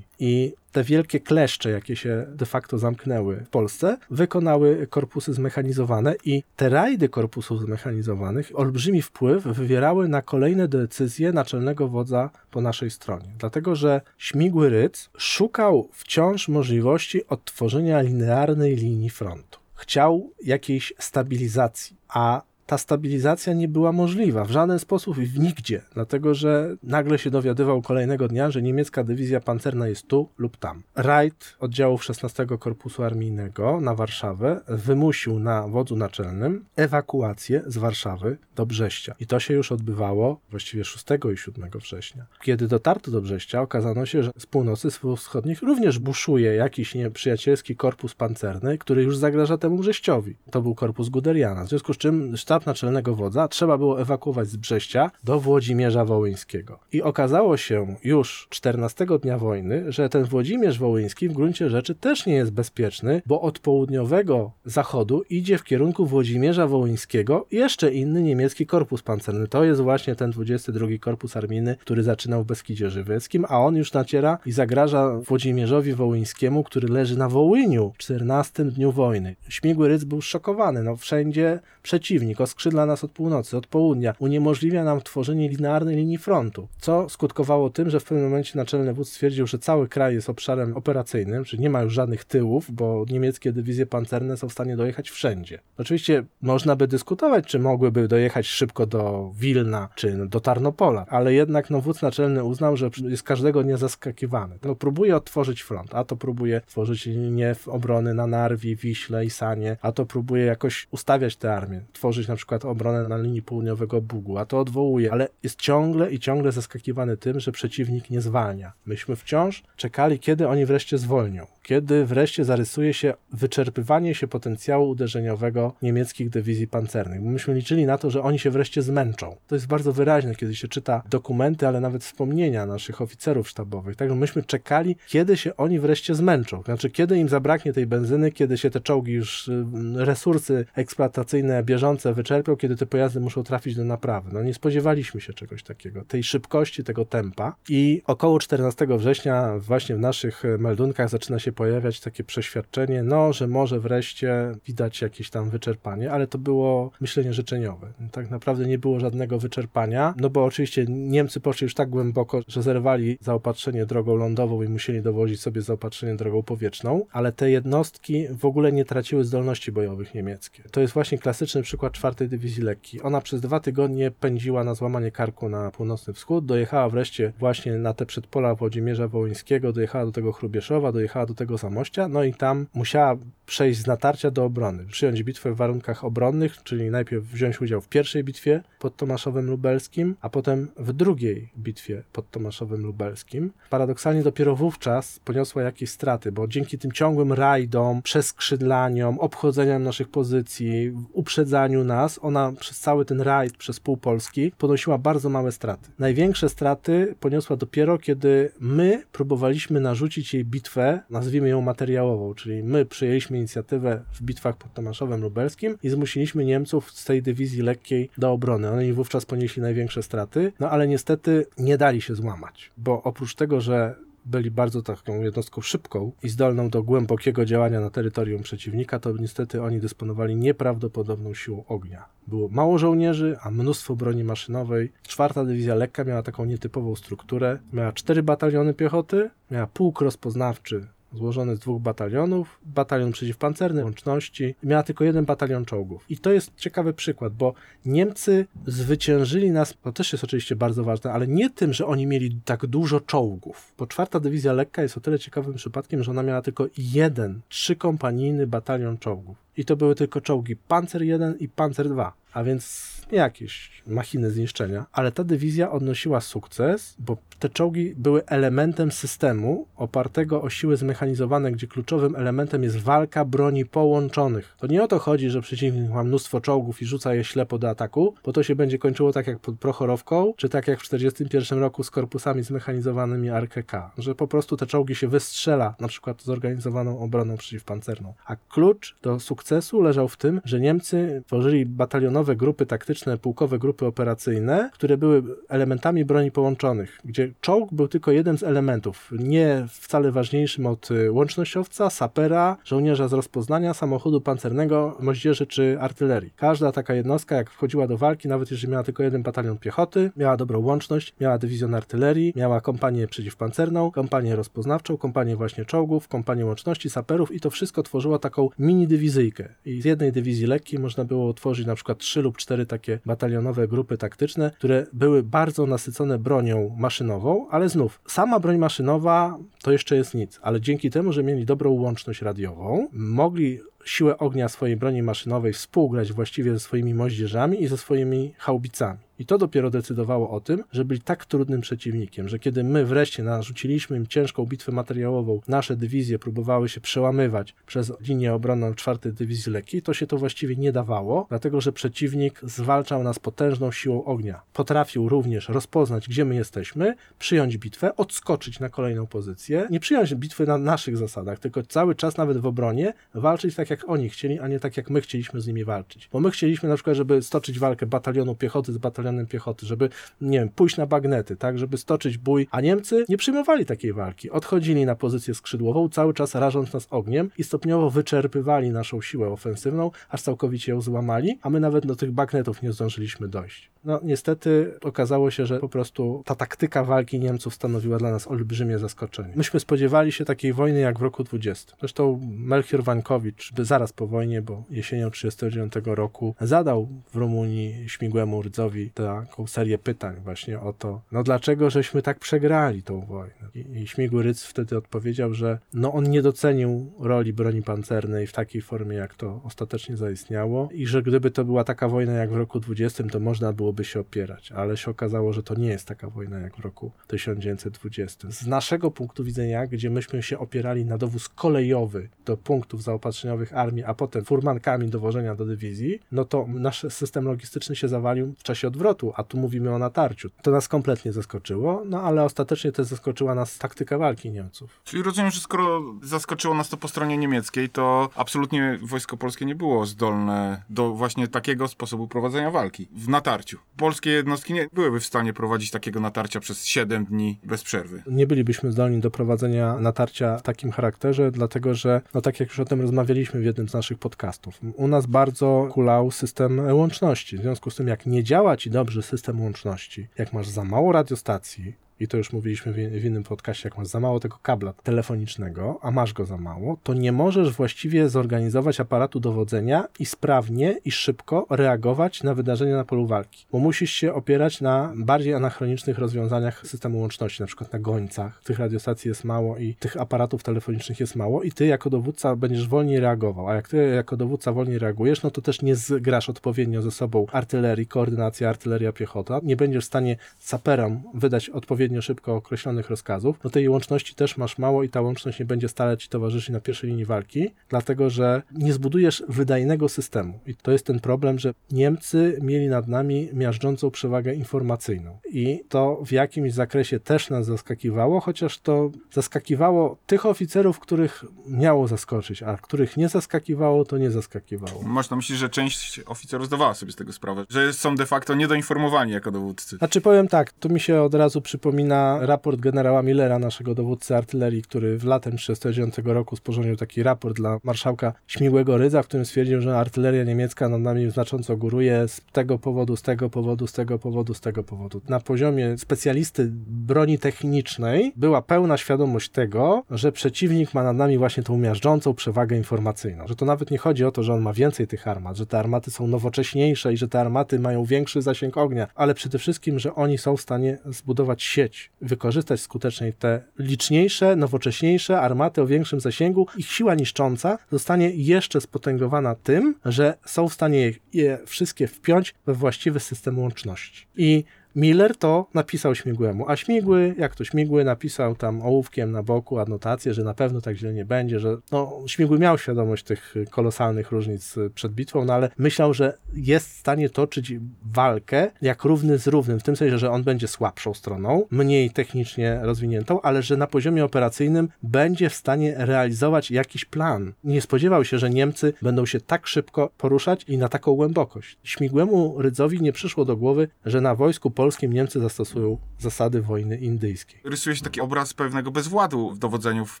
[0.18, 6.42] I te wielkie kleszcze, jakie się de facto zamknęły w Polsce, wykonały korpusy zmechanizowane i
[6.56, 13.28] te rajdy korpusów zmechanizowanych olbrzymi wpływ wywierały na kolejne decyzje naczelnego wodza po naszej stronie.
[13.38, 19.58] Dlatego, że Śmigły Rydz szukał wciąż możliwości odtworzenia linearnej linii frontu.
[19.74, 26.34] Chciał jakiejś stabilizacji, a ta stabilizacja nie była możliwa w żaden sposób i nigdzie, dlatego
[26.34, 30.82] że nagle się dowiadywał kolejnego dnia, że niemiecka dywizja pancerna jest tu lub tam.
[30.94, 38.66] Rajd oddziałów 16 Korpusu Armijnego na Warszawę wymusił na wodzu naczelnym ewakuację z Warszawy do
[38.66, 39.14] Brześcia.
[39.20, 42.26] I to się już odbywało właściwie 6 i 7 września.
[42.42, 47.76] Kiedy dotarto do Brześcia, okazano się, że z północy, z wschodnich również buszuje jakiś nieprzyjacielski
[47.76, 50.36] korpus pancerny, który już zagraża temu Brześciowi.
[50.50, 51.64] To był korpus Guderiana.
[51.64, 56.04] W związku z czym sztab sztab naczelnego wodza trzeba było ewakuować z Brześcia do Włodzimierza
[56.04, 56.78] Wołyńskiego.
[56.92, 62.26] I okazało się już 14 dnia wojny, że ten Włodzimierz Wołyński w gruncie rzeczy też
[62.26, 68.66] nie jest bezpieczny, bo od południowego zachodu idzie w kierunku Włodzimierza Wołyńskiego jeszcze inny niemiecki
[68.66, 69.48] korpus pancerny.
[69.48, 73.92] To jest właśnie ten 22 Korpus Armijny, który zaczynał w Beskidzie Żywieckim, a on już
[73.92, 79.36] naciera i zagraża Włodzimierzowi Wołyńskiemu, który leży na Wołyniu w 14 dniu wojny.
[79.48, 85.00] Śmigły Rydz był szokowany, no wszędzie przeciwnik, oskrzydla nas od północy, od południa, uniemożliwia nam
[85.00, 89.58] tworzenie linearnej linii frontu, co skutkowało tym, że w pewnym momencie naczelny wódz stwierdził, że
[89.58, 94.36] cały kraj jest obszarem operacyjnym, czyli nie ma już żadnych tyłów, bo niemieckie dywizje pancerne
[94.36, 95.58] są w stanie dojechać wszędzie.
[95.78, 101.70] Oczywiście można by dyskutować, czy mogłyby dojechać szybko do Wilna, czy do Tarnopola, ale jednak
[101.70, 104.58] no, wódz naczelny uznał, że jest każdego dnia zaskakiwany.
[104.62, 109.76] No, próbuje odtworzyć front, a to próbuje tworzyć linię obrony na Narwi, Wiśle i Sanie,
[109.82, 114.38] a to próbuje jakoś ustawiać te armie, tworzyć na przykład obronę na linii południowego Bugu,
[114.38, 118.72] a to odwołuje, ale jest ciągle i ciągle zaskakiwany tym, że przeciwnik nie zwalnia.
[118.86, 125.72] Myśmy wciąż czekali, kiedy oni wreszcie zwolnią, kiedy wreszcie zarysuje się wyczerpywanie się potencjału uderzeniowego
[125.82, 127.22] niemieckich dywizji pancernych.
[127.22, 129.36] Myśmy liczyli na to, że oni się wreszcie zmęczą.
[129.46, 133.96] To jest bardzo wyraźne, kiedy się czyta dokumenty, ale nawet wspomnienia naszych oficerów sztabowych.
[133.96, 136.62] Także myśmy czekali, kiedy się oni wreszcie zmęczą.
[136.62, 142.14] Znaczy, kiedy im zabraknie tej benzyny, kiedy się te czołgi już, y, resursy eksploatacyjne bieżące
[142.14, 142.25] wyczerpią,
[142.58, 144.30] kiedy te pojazdy muszą trafić do naprawy.
[144.32, 149.96] No nie spodziewaliśmy się czegoś takiego, tej szybkości, tego tempa i około 14 września właśnie
[149.96, 155.50] w naszych meldunkach zaczyna się pojawiać takie przeświadczenie, no, że może wreszcie widać jakieś tam
[155.50, 157.92] wyczerpanie, ale to było myślenie życzeniowe.
[158.12, 162.62] Tak naprawdę nie było żadnego wyczerpania, no bo oczywiście Niemcy poszli już tak głęboko, że
[162.62, 168.44] zerwali zaopatrzenie drogą lądową i musieli dowozić sobie zaopatrzenie drogą powietrzną, ale te jednostki w
[168.44, 170.62] ogóle nie traciły zdolności bojowych niemieckie.
[170.70, 173.00] To jest właśnie klasyczny przykład 4 czwartej Dywizji Lekkiej.
[173.02, 177.94] Ona przez dwa tygodnie pędziła na złamanie karku na północny wschód, dojechała wreszcie właśnie na
[177.94, 182.66] te przedpola Włodzimierza Wołyńskiego, dojechała do tego Chrubieszowa, dojechała do tego Zamościa, no i tam
[182.74, 187.80] musiała przejść z natarcia do obrony, przyjąć bitwę w warunkach obronnych, czyli najpierw wziąć udział
[187.80, 193.52] w pierwszej bitwie pod Tomaszowem Lubelskim, a potem w drugiej bitwie pod Tomaszowem Lubelskim.
[193.70, 200.92] Paradoksalnie dopiero wówczas poniosła jakieś straty, bo dzięki tym ciągłym rajdom, przeskrzydlaniom, obchodzeniom naszych pozycji,
[201.12, 205.90] uprzedzaniu nas, ona przez cały ten rajd, przez pół Polski ponosiła bardzo małe straty.
[205.98, 212.84] Największe straty poniosła dopiero, kiedy my próbowaliśmy narzucić jej bitwę, nazwijmy ją materiałową, czyli my
[212.84, 218.32] przyjęliśmy inicjatywę w bitwach pod Tomaszowem Lubelskim i zmusiliśmy Niemców z tej dywizji lekkiej do
[218.32, 218.70] obrony.
[218.70, 223.60] Oni wówczas ponieśli największe straty, no ale niestety nie dali się złamać, bo oprócz tego,
[223.60, 229.12] że byli bardzo taką jednostką szybką i zdolną do głębokiego działania na terytorium przeciwnika, to
[229.12, 232.04] niestety oni dysponowali nieprawdopodobną siłą ognia.
[232.26, 234.92] Było mało żołnierzy, a mnóstwo broni maszynowej.
[235.02, 237.58] Czwarta dywizja lekka miała taką nietypową strukturę.
[237.72, 244.82] Miała cztery bataliony piechoty, miała pułk rozpoznawczy złożony z dwóch batalionów, batalion przeciwpancerny, łączności, miała
[244.82, 246.04] tylko jeden batalion czołgów.
[246.08, 247.54] I to jest ciekawy przykład, bo
[247.86, 252.40] Niemcy zwyciężyli nas, to też jest oczywiście bardzo ważne, ale nie tym, że oni mieli
[252.44, 256.42] tak dużo czołgów, bo czwarta dywizja lekka jest o tyle ciekawym przypadkiem, że ona miała
[256.42, 259.45] tylko jeden trzykompanijny batalion czołgów.
[259.56, 264.86] I to były tylko czołgi Panzer 1 i Panzer 2, a więc jakieś machiny zniszczenia,
[264.92, 271.52] ale ta dywizja odnosiła sukces, bo te czołgi były elementem systemu opartego o siły zmechanizowane,
[271.52, 274.56] gdzie kluczowym elementem jest walka broni połączonych.
[274.58, 277.70] To nie o to chodzi, że przeciwnik ma mnóstwo czołgów i rzuca je ślepo do
[277.70, 281.58] ataku, bo to się będzie kończyło tak jak pod Prochorowką, czy tak jak w 1941
[281.58, 286.98] roku z korpusami zmechanizowanymi RKK, że po prostu te czołgi się wystrzela, na przykład zorganizowaną
[286.98, 288.14] obroną przeciwpancerną.
[288.26, 289.45] A klucz do sukcesu
[289.80, 296.04] leżał w tym, że Niemcy tworzyli batalionowe grupy taktyczne, pułkowe grupy operacyjne, które były elementami
[296.04, 301.90] broni połączonych, gdzie czołg był tylko jeden z elementów, nie wcale ważniejszym od y, łącznościowca,
[301.90, 306.32] sapera, żołnierza z rozpoznania, samochodu pancernego, moździerzy czy artylerii.
[306.36, 310.36] Każda taka jednostka, jak wchodziła do walki, nawet jeżeli miała tylko jeden batalion piechoty, miała
[310.36, 316.90] dobrą łączność, miała dywizjon artylerii, miała kompanię przeciwpancerną, kompanię rozpoznawczą, kompanię właśnie czołgów, kompanię łączności,
[316.90, 319.35] saperów i to wszystko tworzyło taką mini dywizyjkę.
[319.64, 323.68] I z jednej dywizji lekkiej można było utworzyć na przykład trzy lub cztery takie batalionowe
[323.68, 329.96] grupy taktyczne, które były bardzo nasycone bronią maszynową, ale znów, sama broń maszynowa to jeszcze
[329.96, 335.02] jest nic, ale dzięki temu, że mieli dobrą łączność radiową, mogli siłę ognia swojej broni
[335.02, 339.05] maszynowej współgrać właściwie ze swoimi moździerzami i ze swoimi haubicami.
[339.18, 343.22] I to dopiero decydowało o tym, że byli tak trudnym przeciwnikiem, że kiedy my wreszcie
[343.22, 349.52] narzuciliśmy im ciężką bitwę materiałową, nasze dywizje próbowały się przełamywać przez linię obronną czwartej Dywizji
[349.52, 354.42] Lekkiej, to się to właściwie nie dawało, dlatego że przeciwnik zwalczał nas potężną siłą ognia.
[354.52, 360.46] Potrafił również rozpoznać, gdzie my jesteśmy, przyjąć bitwę, odskoczyć na kolejną pozycję, nie przyjąć bitwy
[360.46, 364.48] na naszych zasadach, tylko cały czas nawet w obronie walczyć tak, jak oni chcieli, a
[364.48, 366.08] nie tak, jak my chcieliśmy z nimi walczyć.
[366.12, 369.88] Bo my chcieliśmy na przykład, żeby stoczyć walkę batalionu piechoty z batalionem piechoty, żeby,
[370.20, 374.30] nie wiem, pójść na bagnety, tak, żeby stoczyć bój, a Niemcy nie przyjmowali takiej walki.
[374.30, 379.90] Odchodzili na pozycję skrzydłową, cały czas rażąc nas ogniem i stopniowo wyczerpywali naszą siłę ofensywną,
[380.08, 383.70] aż całkowicie ją złamali, a my nawet do tych bagnetów nie zdążyliśmy dojść.
[383.84, 388.78] No niestety okazało się, że po prostu ta taktyka walki Niemców stanowiła dla nas olbrzymie
[388.78, 389.32] zaskoczenie.
[389.36, 391.76] Myśmy spodziewali się takiej wojny jak w roku 20.
[391.80, 398.90] Zresztą Melchior Wańkowicz zaraz po wojnie, bo jesienią 1939 roku zadał w Rumunii śmigłemu rdzowi
[399.04, 403.34] taką serię pytań właśnie o to, no dlaczego żeśmy tak przegrali tą wojnę.
[403.54, 408.32] I, i śmigły Rydz wtedy odpowiedział, że no on nie docenił roli broni pancernej w
[408.32, 412.36] takiej formie, jak to ostatecznie zaistniało i że gdyby to była taka wojna jak w
[412.36, 416.10] roku 20, to można byłoby się opierać, ale się okazało, że to nie jest taka
[416.10, 418.30] wojna jak w roku 1920.
[418.30, 423.84] Z naszego punktu widzenia, gdzie myśmy się opierali na dowóz kolejowy do punktów zaopatrzeniowych armii,
[423.84, 428.68] a potem furmankami dowożenia do dywizji, no to nasz system logistyczny się zawalił w czasie
[428.68, 428.85] odwrotu,
[429.16, 430.30] a tu mówimy o natarciu.
[430.42, 434.80] To nas kompletnie zaskoczyło, no ale ostatecznie też zaskoczyła nas taktyka walki Niemców.
[434.84, 439.54] Czyli rozumiem, że skoro zaskoczyło nas to po stronie niemieckiej, to absolutnie wojsko polskie nie
[439.54, 443.58] było zdolne do właśnie takiego sposobu prowadzenia walki w natarciu.
[443.76, 448.02] Polskie jednostki nie byłyby w stanie prowadzić takiego natarcia przez 7 dni bez przerwy.
[448.06, 452.60] Nie bylibyśmy zdolni do prowadzenia natarcia w takim charakterze, dlatego że, no tak jak już
[452.60, 457.38] o tym rozmawialiśmy w jednym z naszych podcastów, u nas bardzo kulał system łączności.
[457.38, 460.92] W związku z tym, jak nie działa ci dobrze system łączności, jak masz za mało
[460.92, 465.78] radiostacji, i to już mówiliśmy w, innym podcaście, jak masz za mało tego kabla telefonicznego,
[465.82, 470.90] a masz go za mało, to nie możesz właściwie zorganizować aparatu dowodzenia i sprawnie i
[470.90, 476.66] szybko reagować na wydarzenia na polu walki, bo musisz się opierać na bardziej anachronicznych rozwiązaniach
[476.66, 478.42] systemu łączności, na przykład na gońcach.
[478.42, 482.68] Tych radiostacji jest mało i tych aparatów telefonicznych jest mało i ty jako dowódca będziesz
[482.68, 486.82] wolniej reagował, a jak ty jako dowódca wolniej reagujesz, no to też nie zgrasz odpowiednio
[486.82, 492.90] ze sobą artylerii, koordynacja artyleria piechota, nie będziesz w stanie saperom wydać odpowiednio szybko określonych
[492.90, 496.48] rozkazów, no tej łączności też masz mało i ta łączność nie będzie stale ci towarzyszyć
[496.48, 500.40] na pierwszej linii walki, dlatego że nie zbudujesz wydajnego systemu.
[500.46, 505.18] I to jest ten problem, że Niemcy mieli nad nami miażdżącą przewagę informacyjną.
[505.30, 511.88] I to w jakimś zakresie też nas zaskakiwało, chociaż to zaskakiwało tych oficerów, których miało
[511.88, 514.82] zaskoczyć, a których nie zaskakiwało, to nie zaskakiwało.
[514.82, 518.34] Masz na myśli, że część oficerów zdawała sobie z tego sprawę, że są de facto
[518.34, 519.76] niedoinformowani jako dowódcy.
[519.76, 521.75] Znaczy powiem tak, tu mi się od razu przypomina
[522.20, 527.58] raport generała Millera, naszego dowódcy artylerii, który w latem 1939 roku sporządził taki raport dla
[527.64, 532.58] marszałka Śmigłego Rydza, w którym stwierdził, że artyleria niemiecka nad nami znacząco góruje z tego
[532.58, 535.00] powodu, z tego powodu, z tego powodu, z tego powodu.
[535.08, 541.42] Na poziomie specjalisty broni technicznej była pełna świadomość tego, że przeciwnik ma nad nami właśnie
[541.42, 543.26] tą miażdżącą przewagę informacyjną.
[543.26, 545.58] Że to nawet nie chodzi o to, że on ma więcej tych armat, że te
[545.58, 549.94] armaty są nowocześniejsze i że te armaty mają większy zasięg ognia, ale przede wszystkim, że
[549.94, 551.65] oni są w stanie zbudować sieć,
[552.00, 556.46] wykorzystać skutecznie te liczniejsze, nowocześniejsze armaty o większym zasięgu.
[556.56, 562.54] Ich siła niszcząca zostanie jeszcze spotęgowana tym, że są w stanie je wszystkie wpiąć we
[562.54, 564.06] właściwy system łączności.
[564.16, 564.44] I
[564.76, 570.14] Miller to napisał Śmigłemu, a Śmigły, jak to Śmigły, napisał tam ołówkiem na boku adnotację,
[570.14, 574.54] że na pewno tak źle nie będzie, że no, Śmigły miał świadomość tych kolosalnych różnic
[574.74, 579.60] przed bitwą, no ale myślał, że jest w stanie toczyć walkę jak równy z równym,
[579.60, 584.04] w tym sensie, że on będzie słabszą stroną, mniej technicznie rozwiniętą, ale że na poziomie
[584.04, 587.32] operacyjnym będzie w stanie realizować jakiś plan.
[587.44, 591.58] Nie spodziewał się, że Niemcy będą się tak szybko poruszać i na taką głębokość.
[591.64, 597.40] Śmigłemu Rydzowi nie przyszło do głowy, że na wojsku polskim Niemcy zastosują zasady wojny indyjskiej.
[597.44, 600.00] Rysuje się taki obraz pewnego bezwładu w dowodzeniu w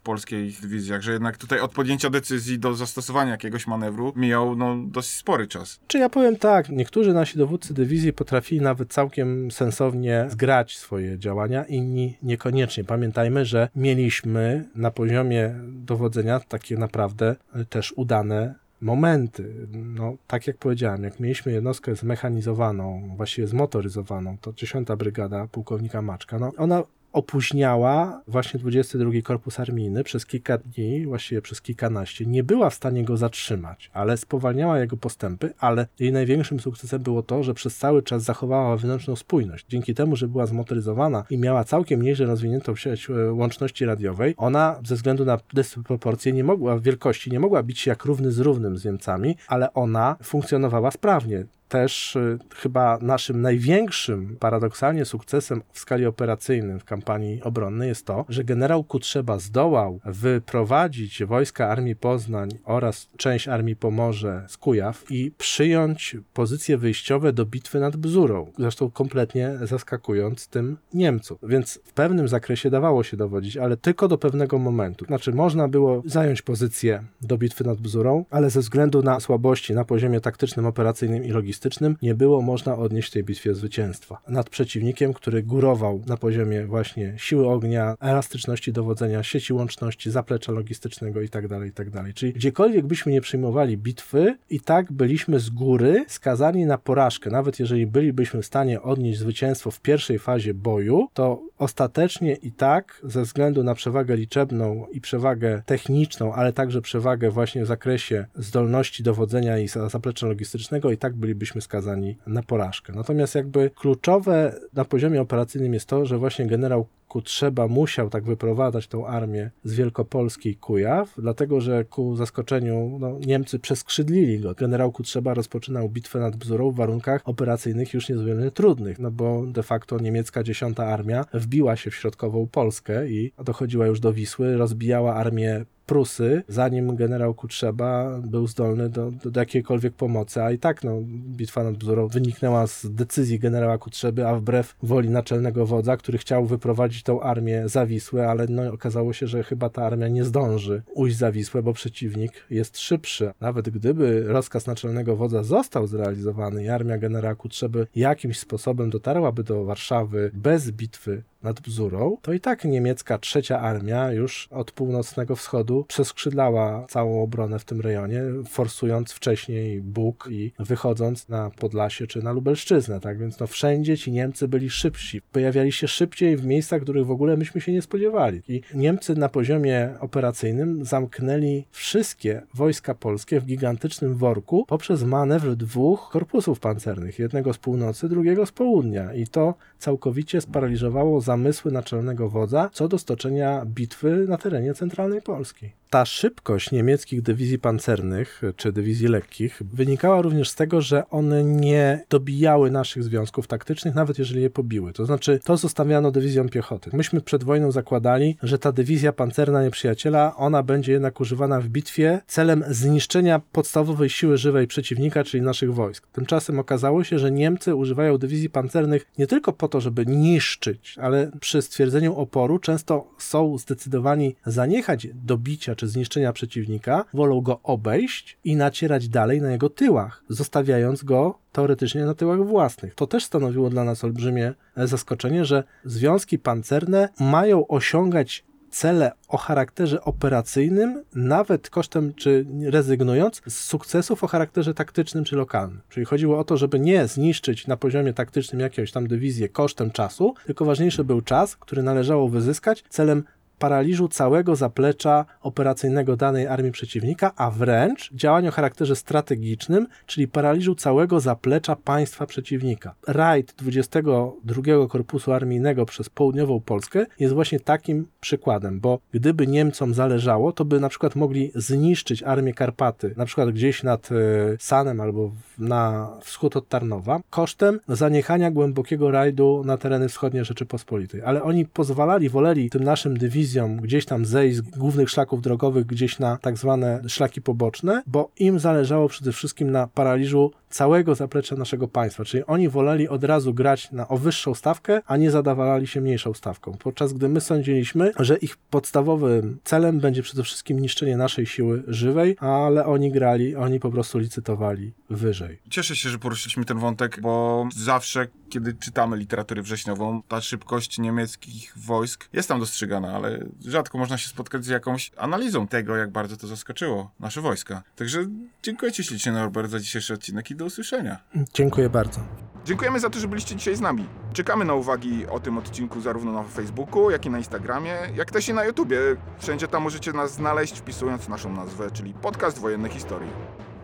[0.00, 5.14] polskich dywizjach, że jednak tutaj od podjęcia decyzji do zastosowania jakiegoś manewru mijał no, dosyć
[5.14, 5.80] spory czas.
[5.86, 11.64] Czy ja powiem tak, niektórzy nasi dowódcy dywizji potrafili nawet całkiem sensownie zgrać swoje działania,
[11.64, 12.84] inni niekoniecznie.
[12.84, 17.36] Pamiętajmy, że mieliśmy na poziomie dowodzenia takie naprawdę
[17.70, 19.66] też udane momenty.
[19.72, 26.38] No, tak jak powiedziałem, jak mieliśmy jednostkę zmechanizowaną, właściwie zmotoryzowaną, to 10 Brygada pułkownika Maczka,
[26.38, 26.82] no ona
[27.16, 33.04] opóźniała właśnie 22 Korpus Armijny przez kilka dni, właściwie przez kilkanaście, nie była w stanie
[33.04, 38.02] go zatrzymać, ale spowalniała jego postępy, ale jej największym sukcesem było to, że przez cały
[38.02, 39.66] czas zachowała wewnętrzną spójność.
[39.68, 44.80] Dzięki temu, że była zmotoryzowana i miała całkiem nieźle rozwiniętą sieć e, łączności radiowej, ona
[44.84, 48.78] ze względu na dysproporcje nie mogła, wielkości nie mogła bić się jak równy z równym
[48.78, 56.06] z Niemcami, ale ona funkcjonowała sprawnie też y, chyba naszym największym paradoksalnie sukcesem w skali
[56.06, 63.08] operacyjnym w kampanii obronnej jest to, że generał Kutrzeba zdołał wyprowadzić wojska Armii Poznań oraz
[63.16, 69.52] część Armii Pomorze z Kujaw i przyjąć pozycje wyjściowe do bitwy nad Bzurą, zresztą kompletnie
[69.62, 71.38] zaskakując tym Niemców.
[71.42, 75.04] Więc w pewnym zakresie dawało się dowodzić, ale tylko do pewnego momentu.
[75.04, 79.84] Znaczy można było zająć pozycję do bitwy nad Bzurą, ale ze względu na słabości na
[79.84, 81.55] poziomie taktycznym, operacyjnym i logistycznym
[82.02, 87.14] nie było można odnieść w tej bitwie zwycięstwa nad przeciwnikiem, który górował na poziomie właśnie
[87.16, 91.90] siły ognia, elastyczności dowodzenia, sieci łączności, zaplecza logistycznego itd., itd.
[91.90, 97.30] Tak Czyli gdziekolwiek byśmy nie przyjmowali bitwy, i tak byliśmy z góry skazani na porażkę.
[97.30, 103.00] Nawet jeżeli bylibyśmy w stanie odnieść zwycięstwo w pierwszej fazie boju, to ostatecznie i tak
[103.04, 109.02] ze względu na przewagę liczebną i przewagę techniczną, ale także przewagę właśnie w zakresie zdolności
[109.02, 112.92] dowodzenia i zaplecza logistycznego, i tak bylibyśmy skazani na porażkę.
[112.92, 118.88] Natomiast jakby kluczowe na poziomie operacyjnym jest to, że właśnie generał Kutrzeba musiał tak wyprowadzać
[118.88, 124.54] tą armię z Wielkopolski Kujaw, dlatego że ku zaskoczeniu no, Niemcy przeskrzydlili go.
[124.54, 129.62] Generał Kutrzeba rozpoczynał bitwę nad Bzurą w warunkach operacyjnych już niezwykle trudnych, no bo de
[129.62, 135.14] facto niemiecka dziesiąta armia wbiła się w środkową Polskę i dochodziła już do Wisły, rozbijała
[135.14, 141.00] armię Prusy, zanim generał Kutrzeba był zdolny do, do, jakiejkolwiek pomocy, a i tak no,
[141.36, 146.46] bitwa nad Bzurą wyniknęła z decyzji generała Kutrzeby, a wbrew woli naczelnego wodza, który chciał
[146.46, 150.82] wyprowadzić tą armię za Wisłę, ale no, okazało się, że chyba ta armia nie zdąży
[150.94, 153.32] ujść za Wisłę, bo przeciwnik jest szybszy.
[153.40, 159.64] Nawet gdyby rozkaz naczelnego wodza został zrealizowany i armia generała Kutrzeby jakimś sposobem dotarłaby do
[159.64, 165.84] Warszawy bez bitwy nad Bzurą, to i tak niemiecka trzecia armia już od północnego wschodu
[165.88, 172.32] przeskrzydlała całą obronę w tym rejonie, forsując wcześniej Bóg i wychodząc na Podlasie czy na
[172.32, 173.18] Lubelszczyznę, tak?
[173.18, 177.36] Więc no wszędzie ci Niemcy byli szybsi, pojawiali się szybciej w miejscach, których w ogóle
[177.36, 178.42] myśmy się nie spodziewali.
[178.48, 186.08] I Niemcy na poziomie operacyjnym zamknęli wszystkie wojska polskie w gigantycznym worku poprzez manewr dwóch
[186.12, 189.14] korpusów pancernych, jednego z północy, drugiego z południa.
[189.14, 195.70] I to całkowicie sparaliżowało zamysły naczelnego wodza co do stoczenia bitwy na terenie centralnej Polski.
[195.90, 202.04] Ta szybkość niemieckich dywizji pancernych czy dywizji lekkich wynikała również z tego, że one nie
[202.10, 204.92] dobijały naszych związków taktycznych, nawet jeżeli je pobiły.
[204.92, 206.90] To znaczy, to zostawiano dywizjom piechoty.
[206.92, 212.20] Myśmy przed wojną zakładali, że ta dywizja pancerna nieprzyjaciela, ona będzie jednak używana w bitwie
[212.26, 216.06] celem zniszczenia podstawowej siły żywej przeciwnika, czyli naszych wojsk.
[216.12, 221.30] Tymczasem okazało się, że Niemcy używają dywizji pancernych nie tylko po to, żeby niszczyć, ale
[221.40, 228.56] przy stwierdzeniu oporu często są zdecydowani zaniechać dobicia czy zniszczenia przeciwnika, wolą go obejść i
[228.56, 232.94] nacierać dalej na jego tyłach, zostawiając go teoretycznie na tyłach własnych.
[232.94, 240.00] To też stanowiło dla nas olbrzymie zaskoczenie, że związki pancerne mają osiągać cele o charakterze
[240.00, 245.80] operacyjnym, nawet kosztem czy rezygnując z sukcesów o charakterze taktycznym czy lokalnym.
[245.88, 250.34] Czyli chodziło o to, żeby nie zniszczyć na poziomie taktycznym jakąś tam dywizję kosztem czasu,
[250.46, 253.24] tylko ważniejszy był czas, który należało wyzyskać celem
[253.58, 260.74] paraliżu całego zaplecza operacyjnego danej armii przeciwnika, a wręcz działań o charakterze strategicznym, czyli paraliżu
[260.74, 262.94] całego zaplecza państwa przeciwnika.
[263.06, 270.52] Rajd 22 Korpusu Armijnego przez południową Polskę jest właśnie takim przykładem, bo gdyby Niemcom zależało,
[270.52, 274.14] to by na przykład mogli zniszczyć armię Karpaty, na przykład gdzieś nad e,
[274.58, 281.22] Sanem albo na wschód od Tarnowa, kosztem zaniechania głębokiego rajdu na tereny wschodnie Rzeczypospolitej.
[281.22, 283.45] Ale oni pozwalali, woleli tym naszym dywizjom
[283.76, 288.58] gdzieś tam zejść z głównych szlaków drogowych gdzieś na tak zwane szlaki poboczne, bo im
[288.58, 292.24] zależało przede wszystkim na paraliżu całego zaplecza naszego państwa.
[292.24, 296.34] Czyli oni woleli od razu grać na o wyższą stawkę, a nie zadawali się mniejszą
[296.34, 296.76] stawką.
[296.78, 302.36] Podczas gdy my sądziliśmy, że ich podstawowym celem będzie przede wszystkim niszczenie naszej siły żywej,
[302.40, 305.58] ale oni grali, oni po prostu licytowali wyżej.
[305.70, 311.72] Cieszę się, że poruszyliśmy ten wątek, bo zawsze, kiedy czytamy literaturę wrześniową, ta szybkość niemieckich
[311.76, 316.36] wojsk jest tam dostrzegana, ale rzadko można się spotkać z jakąś analizą tego, jak bardzo
[316.36, 317.82] to zaskoczyło nasze wojska.
[317.96, 318.26] Także
[318.62, 321.18] dziękuję Ci ślicznie, Norbert, za dzisiejszy odcinek i do usłyszenia.
[321.54, 322.20] Dziękuję bardzo.
[322.64, 324.06] Dziękujemy za to, że byliście dzisiaj z nami.
[324.32, 328.48] Czekamy na uwagi o tym odcinku zarówno na Facebooku, jak i na Instagramie, jak też
[328.48, 328.98] i na YouTubie.
[329.38, 333.30] Wszędzie tam możecie nas znaleźć, wpisując naszą nazwę, czyli Podcast Wojenne Historii.